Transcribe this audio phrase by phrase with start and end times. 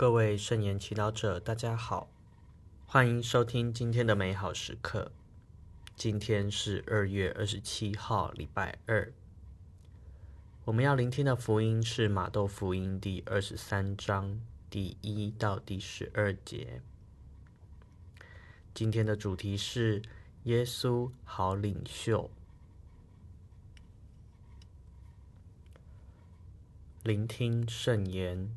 [0.00, 2.08] 各位圣言祈祷者，大家好，
[2.86, 5.12] 欢迎收听今天的美好时刻。
[5.94, 9.12] 今天是二月二十七号，礼拜二。
[10.64, 14.40] 我们要聆听的福音是马窦福音第二十三章
[14.70, 16.80] 第一到第十二节。
[18.72, 20.00] 今天的主题是
[20.44, 22.30] 耶稣好领袖。
[27.02, 28.56] 聆听圣言。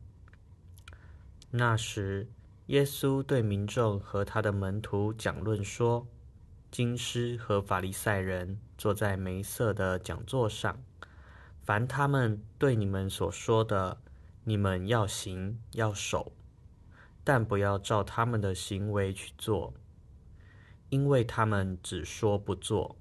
[1.55, 2.27] 那时，
[2.65, 6.07] 耶稣对民众和他的门徒讲论说
[6.71, 10.81] ：“经师和法利赛人坐在梅瑟的讲座上，
[11.61, 13.99] 凡他们对你们所说的，
[14.45, 16.31] 你们要行要守，
[17.23, 19.75] 但不要照他们的行为去做，
[20.89, 22.95] 因为他们只说不做。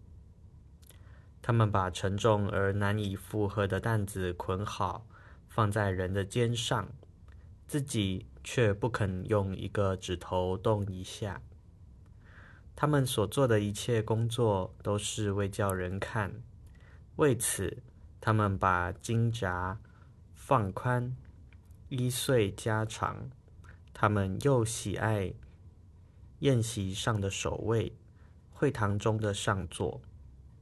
[1.40, 5.06] 他们把沉重而难以负荷的担子捆好，
[5.48, 6.90] 放在人的肩上，
[7.66, 11.40] 自己。”却不肯用一个指头动一下。
[12.74, 16.42] 他们所做的一切工作都是为叫人看。
[17.16, 17.82] 为此，
[18.20, 19.78] 他们把金闸
[20.34, 21.14] 放宽，
[21.88, 23.30] 衣繸加长。
[23.92, 25.34] 他们又喜爱
[26.40, 27.92] 宴席上的首位，
[28.50, 30.00] 会堂中的上座，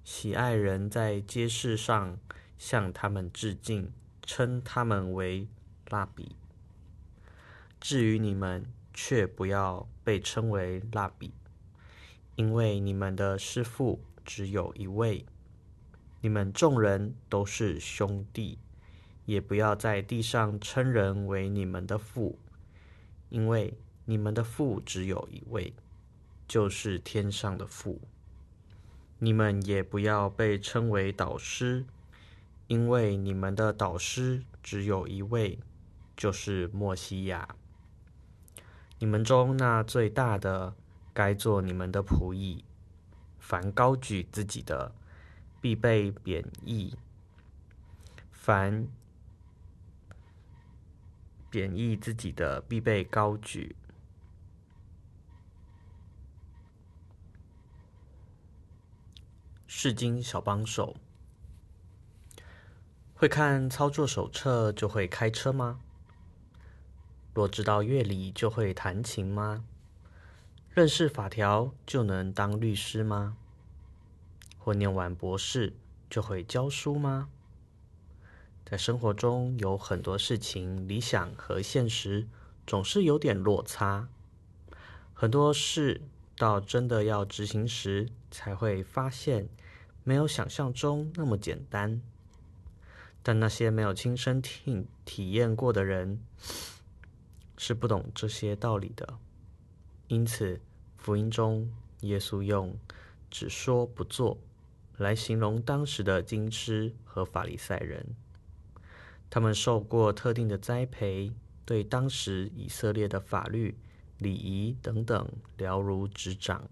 [0.04, 2.18] 喜爱人在街市上
[2.58, 5.48] 向他们致敬，称他们为
[5.88, 6.36] 蜡笔。
[7.80, 11.32] 至于你们，却不要被称为蜡笔，
[12.36, 15.24] 因为你们的师父只有一位。
[16.20, 18.58] 你们众人都是兄弟，
[19.24, 22.38] 也不要在地上称人为你们的父，
[23.30, 23.72] 因为
[24.04, 25.72] 你们的父只有一位，
[26.46, 28.02] 就是天上的父。
[29.18, 31.86] 你们也不要被称为导师，
[32.66, 35.58] 因为你们的导师只有一位，
[36.14, 37.56] 就是莫西亚。
[39.00, 40.74] 你们中那最大的，
[41.14, 42.62] 该做你们的仆役；
[43.38, 44.92] 凡高举自己的，
[45.58, 46.94] 必被贬义；
[48.30, 48.86] 凡
[51.48, 53.74] 贬义自己的，必被高举。
[59.66, 60.94] 试经小帮手，
[63.14, 65.80] 会看操作手册就会开车吗？
[67.32, 69.64] 若知道乐理就会弹琴吗？
[70.70, 73.36] 认识法条就能当律师吗？
[74.58, 75.72] 或念完博士
[76.08, 77.28] 就会教书吗？
[78.64, 82.28] 在生活中有很多事情，理想和现实
[82.66, 84.08] 总是有点落差。
[85.12, 86.02] 很多事
[86.36, 89.48] 到真的要执行时，才会发现
[90.04, 92.00] 没有想象中那么简单。
[93.22, 96.20] 但那些没有亲身体体验过的人，
[97.62, 99.18] 是不懂这些道理的，
[100.08, 100.62] 因此
[100.96, 102.74] 福音中耶稣用
[103.30, 104.38] “只说不做”
[104.96, 108.16] 来形容当时的经师和法利赛人。
[109.28, 111.34] 他们受过特定的栽培，
[111.66, 113.76] 对当时以色列的法律、
[114.16, 116.66] 礼仪等等了如指掌。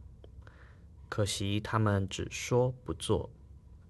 [1.10, 3.28] 可惜他们只说不做，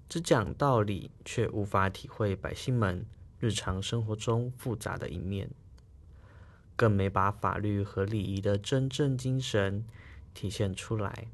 [0.09, 3.07] 只讲道理，却无法体会百姓们
[3.39, 5.49] 日常生活中复杂的一面。
[6.79, 9.85] 更没把法律和礼仪的真正精神
[10.33, 11.27] 体现出来，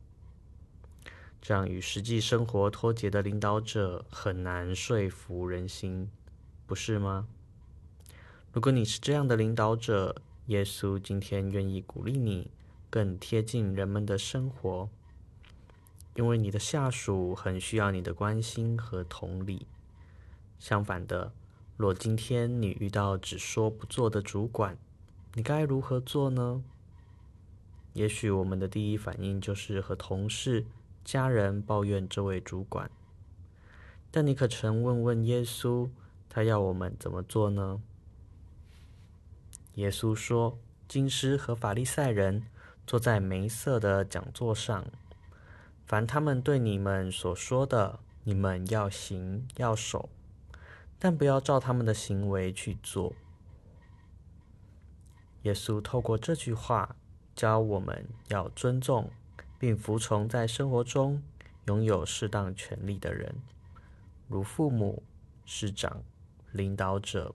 [1.43, 6.09] 这样与实际生活脱节的领导者很难说服人心，
[6.67, 7.29] 不是吗？
[8.53, 10.17] 如果你是这样的领导者，
[10.47, 12.51] 耶稣今天愿意鼓励你
[12.89, 14.89] 更贴近人们的生活，
[16.15, 19.67] 因为你的下属很需要你的关心和同理。
[20.59, 21.35] 相反的，
[21.77, 24.79] 若今天你遇到只说不做的主管，
[25.37, 26.63] 你该如何做呢？
[27.93, 30.65] 也许我们的第一反应就是和同事、
[31.05, 32.89] 家人抱怨这位主管。
[34.13, 35.91] 但你可曾问问耶稣，
[36.29, 37.83] 他要我们怎么做呢？
[39.75, 42.45] 耶稣说：“金师和法利赛人
[42.87, 44.87] 坐在梅瑟的讲座上，
[45.85, 50.09] 凡他们对你们所说的，你们要行要守，
[51.01, 53.15] 但不要照他们的行为去做。”
[55.45, 56.97] 耶稣透过这句话
[57.35, 59.11] 教我们要尊重
[59.59, 61.23] 并服从在生活中
[61.67, 63.37] 拥有适当权力的人，
[64.29, 65.03] 如父母、
[65.47, 66.03] 师长、
[66.53, 67.35] 领导者。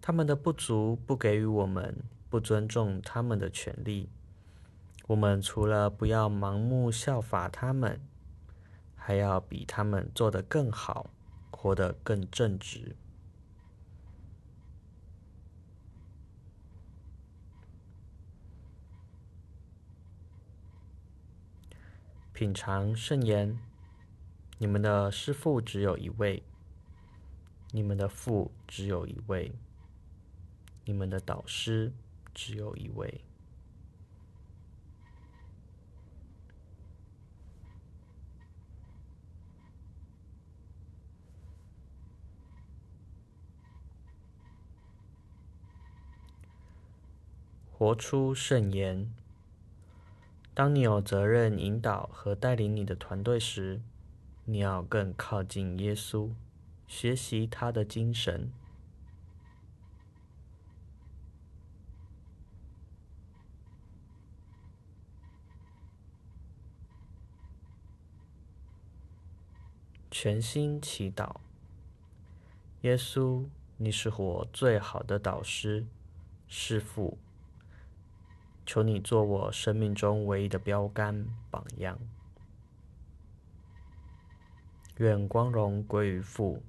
[0.00, 1.96] 他们的不足不给予我们
[2.28, 4.08] 不尊重他们的权利。
[5.06, 8.00] 我们除了不要盲目效法他们，
[8.94, 11.10] 还要比他们做得更好，
[11.50, 12.96] 活得更正直。
[22.34, 23.56] 品尝圣言。
[24.58, 26.42] 你们的师父只有一位，
[27.70, 29.52] 你们的父只有一位，
[30.84, 31.92] 你们的导师
[32.34, 33.20] 只有一位。
[47.70, 49.14] 活出圣言。
[50.54, 53.82] 当你有责任引导和带领你的团队时，
[54.44, 56.30] 你要更靠近耶稣，
[56.86, 58.52] 学习他的精神。
[70.08, 71.34] 全心祈祷，
[72.82, 73.44] 耶稣，
[73.76, 75.84] 你是我最好的导师、
[76.46, 77.18] 师父。
[78.74, 81.96] 求你做我生命中唯一的标杆榜样。
[84.96, 86.60] 愿光荣归于父、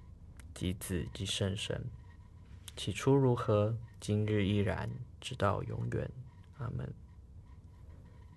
[0.54, 1.84] 及子、及圣神。
[2.76, 4.88] 起初如何，今日依然，
[5.20, 6.12] 直到永远。
[6.60, 6.94] 阿门。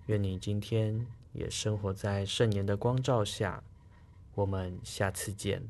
[0.07, 3.63] 愿你今天也生活在圣言的光照下。
[4.33, 5.69] 我们下次见。